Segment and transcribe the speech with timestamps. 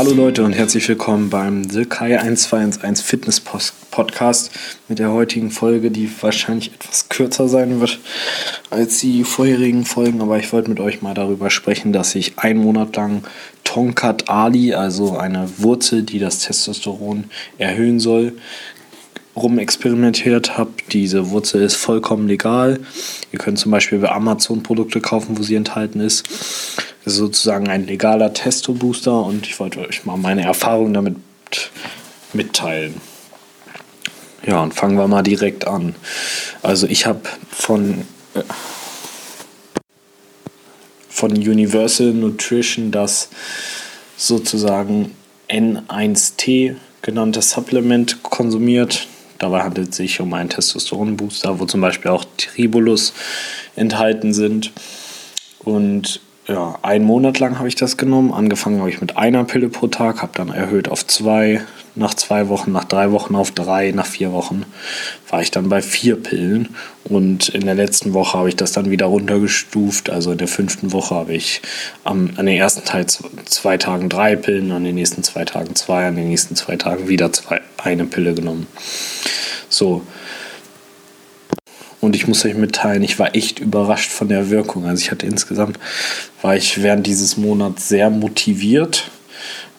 [0.00, 4.52] Leute und herzlich willkommen beim The Kai 1211 Fitness Podcast
[4.86, 7.98] mit der heutigen Folge, die wahrscheinlich etwas kürzer sein wird
[8.70, 12.60] als die vorherigen Folgen, aber ich wollte mit euch mal darüber sprechen, dass ich einen
[12.60, 13.24] Monat lang
[13.64, 17.24] Tonkat Ali, also eine Wurzel, die das Testosteron
[17.58, 18.34] erhöhen soll,
[19.36, 20.70] rumexperimentiert habe.
[20.92, 22.78] Diese Wurzel ist vollkommen legal.
[23.32, 26.24] Ihr könnt zum Beispiel bei Amazon Produkte kaufen, wo sie enthalten ist.
[27.08, 31.16] Sozusagen ein legaler Testo-Booster und ich wollte euch mal meine Erfahrungen damit
[32.32, 33.00] mitteilen.
[34.46, 35.94] Ja, und fangen wir mal direkt an.
[36.62, 38.42] Also ich habe von, äh,
[41.08, 43.28] von Universal Nutrition das
[44.16, 45.14] sozusagen
[45.48, 49.06] N1T genannte Supplement konsumiert.
[49.38, 53.12] Dabei handelt es sich um einen Testosteronbooster, wo zum Beispiel auch Tribulus
[53.76, 54.72] enthalten sind.
[55.60, 58.32] Und ja, einen Monat lang habe ich das genommen.
[58.32, 61.60] Angefangen habe ich mit einer Pille pro Tag, habe dann erhöht auf zwei,
[61.94, 64.64] nach zwei Wochen, nach drei Wochen auf drei, nach vier Wochen
[65.28, 66.74] war ich dann bei vier Pillen.
[67.04, 70.08] Und in der letzten Woche habe ich das dann wieder runtergestuft.
[70.08, 71.60] Also in der fünften Woche habe ich
[72.04, 76.06] am, an den ersten Teil zwei Tagen drei Pillen, an den nächsten zwei Tagen zwei,
[76.06, 78.66] an den nächsten zwei Tagen wieder zwei, eine Pille genommen.
[79.68, 80.02] So,
[82.00, 84.86] und ich muss euch mitteilen, ich war echt überrascht von der Wirkung.
[84.86, 85.78] Also ich hatte insgesamt,
[86.42, 89.10] war ich während dieses Monats sehr motiviert.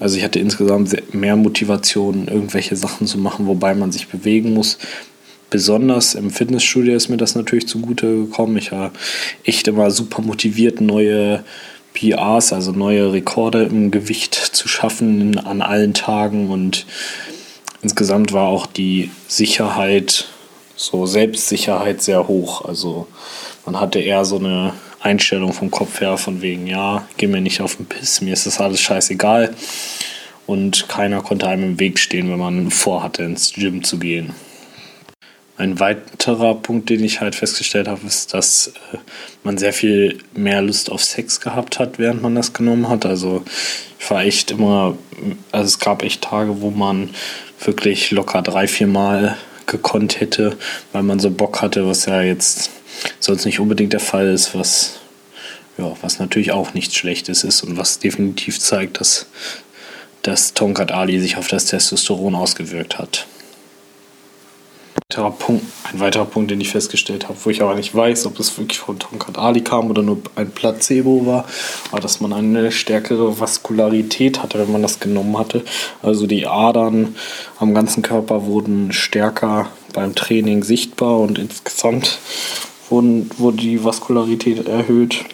[0.00, 4.78] Also ich hatte insgesamt mehr Motivation, irgendwelche Sachen zu machen, wobei man sich bewegen muss.
[5.50, 8.56] Besonders im Fitnessstudio ist mir das natürlich zugute gekommen.
[8.58, 8.92] Ich war
[9.44, 11.42] echt immer super motiviert, neue
[11.94, 16.50] PRs, also neue Rekorde im Gewicht zu schaffen an allen Tagen.
[16.50, 16.84] Und
[17.82, 20.28] insgesamt war auch die Sicherheit
[20.78, 22.64] so Selbstsicherheit sehr hoch.
[22.64, 23.08] Also
[23.66, 27.60] man hatte eher so eine Einstellung vom Kopf her von wegen, ja, geh mir nicht
[27.60, 29.54] auf den Piss, mir ist das alles scheißegal.
[30.46, 34.32] Und keiner konnte einem im Weg stehen, wenn man vorhatte, ins Gym zu gehen.
[35.58, 38.98] Ein weiterer Punkt, den ich halt festgestellt habe, ist, dass äh,
[39.42, 43.04] man sehr viel mehr Lust auf Sex gehabt hat, während man das genommen hat.
[43.04, 43.42] Also
[43.98, 44.96] ich war echt immer,
[45.50, 47.10] also es gab echt Tage, wo man
[47.60, 49.36] wirklich locker drei, vier Mal
[49.68, 50.56] gekonnt hätte,
[50.92, 52.70] weil man so Bock hatte, was ja jetzt
[53.20, 54.98] sonst nicht unbedingt der Fall ist, was,
[55.76, 59.26] ja, was natürlich auch nichts Schlechtes ist und was definitiv zeigt, dass,
[60.22, 63.26] dass Tonkat Ali sich auf das Testosteron ausgewirkt hat
[65.10, 68.38] weiterer Punkt, ein weiterer Punkt, den ich festgestellt habe, wo ich aber nicht weiß, ob
[68.38, 71.46] es wirklich von Tonkat Ali kam oder nur ein Placebo war,
[71.90, 75.64] war, dass man eine stärkere Vaskularität hatte, wenn man das genommen hatte.
[76.02, 77.16] Also die Adern
[77.58, 82.18] am ganzen Körper wurden stärker beim Training sichtbar und insgesamt
[82.90, 85.24] wurden, wurde die Vaskularität erhöht,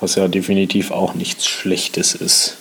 [0.00, 2.57] was ja definitiv auch nichts Schlechtes ist.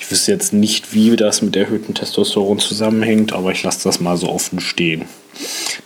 [0.00, 4.16] Ich wüsste jetzt nicht, wie das mit erhöhtem Testosteron zusammenhängt, aber ich lasse das mal
[4.16, 5.04] so offen stehen.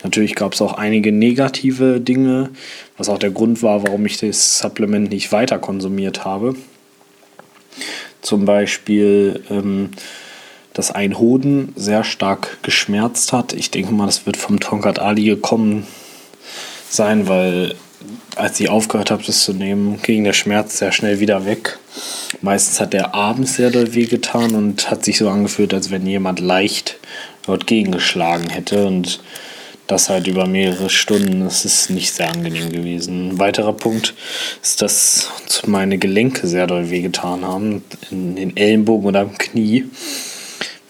[0.03, 2.51] Natürlich gab es auch einige negative Dinge,
[2.97, 6.55] was auch der Grund war, warum ich das Supplement nicht weiter konsumiert habe.
[8.23, 9.91] Zum Beispiel, ähm,
[10.73, 13.53] dass ein Hoden sehr stark geschmerzt hat.
[13.53, 15.87] Ich denke mal, das wird vom Tonkat Ali gekommen
[16.91, 17.75] sein, weil
[18.37, 21.79] als ich aufgehört habe, das zu nehmen, ging der Schmerz sehr schnell wieder weg.
[22.43, 26.41] Meistens hat der abends sehr doll wehgetan und hat sich so angefühlt, als wenn jemand
[26.41, 26.99] leicht
[27.47, 28.87] dort gegengeschlagen hätte.
[28.87, 29.21] Und
[29.87, 31.45] das halt über mehrere Stunden.
[31.45, 33.31] Das ist nicht sehr angenehm gewesen.
[33.31, 34.15] Ein weiterer Punkt
[34.63, 35.31] ist, dass
[35.67, 39.85] meine Gelenke sehr doll wehgetan haben, in den Ellenbogen oder am Knie.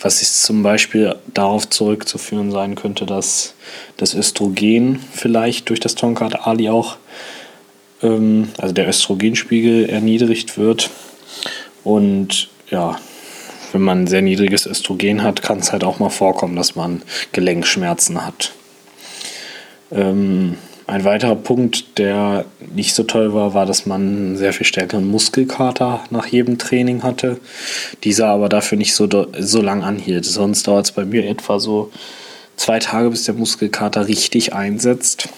[0.00, 3.54] Was ist zum Beispiel darauf zurückzuführen sein könnte, dass
[3.96, 6.96] das Östrogen vielleicht durch das Tonkat Ali auch,
[8.02, 10.90] ähm, also der Östrogenspiegel erniedrigt wird.
[11.82, 12.98] Und ja,
[13.72, 17.02] wenn man ein sehr niedriges Östrogen hat, kann es halt auch mal vorkommen, dass man
[17.32, 18.52] Gelenkschmerzen hat.
[19.90, 20.56] Ähm,
[20.86, 22.44] ein weiterer Punkt, der
[22.74, 27.40] nicht so toll war, war, dass man sehr viel stärkeren Muskelkater nach jedem Training hatte.
[28.04, 30.24] Dieser aber dafür nicht so, so lang anhielt.
[30.24, 31.90] Sonst dauert es bei mir etwa so
[32.56, 35.28] zwei Tage, bis der Muskelkater richtig einsetzt.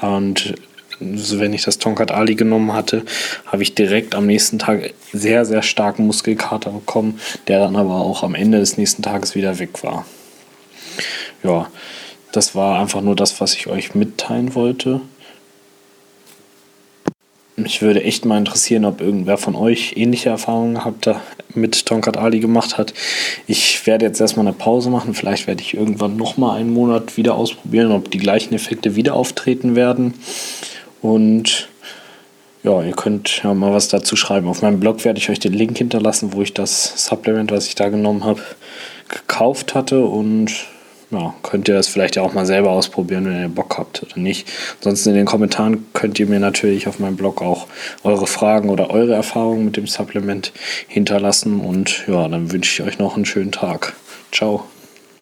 [0.00, 0.54] Und
[1.00, 3.04] wenn ich das Tonkat Ali genommen hatte,
[3.46, 8.22] habe ich direkt am nächsten Tag sehr, sehr starken Muskelkater bekommen, der dann aber auch
[8.22, 10.06] am Ende des nächsten Tages wieder weg war.
[11.42, 11.68] Ja,
[12.36, 15.00] das war einfach nur das, was ich euch mitteilen wollte.
[17.56, 21.08] Mich würde echt mal interessieren, ob irgendwer von euch ähnliche Erfahrungen gehabt
[21.54, 22.92] mit Tonkat Ali gemacht hat.
[23.46, 25.14] Ich werde jetzt erstmal eine Pause machen.
[25.14, 29.76] Vielleicht werde ich irgendwann nochmal einen Monat wieder ausprobieren, ob die gleichen Effekte wieder auftreten
[29.76, 30.14] werden.
[31.00, 31.68] Und
[32.64, 34.48] ja, ihr könnt ja mal was dazu schreiben.
[34.48, 37.76] Auf meinem Blog werde ich euch den Link hinterlassen, wo ich das Supplement, was ich
[37.76, 38.42] da genommen habe,
[39.08, 40.50] gekauft hatte und
[41.14, 44.50] ja, könnt ihr das vielleicht auch mal selber ausprobieren, wenn ihr Bock habt oder nicht.
[44.78, 47.66] Ansonsten in den Kommentaren könnt ihr mir natürlich auf meinem Blog auch
[48.02, 50.52] eure Fragen oder eure Erfahrungen mit dem Supplement
[50.88, 53.94] hinterlassen und ja, dann wünsche ich euch noch einen schönen Tag.
[54.32, 54.64] Ciao.